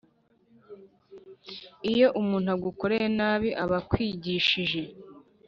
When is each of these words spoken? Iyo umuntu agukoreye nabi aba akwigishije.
Iyo 1.91 2.07
umuntu 2.21 2.47
agukoreye 2.55 3.07
nabi 3.19 3.49
aba 3.63 3.77
akwigishije. 3.81 4.81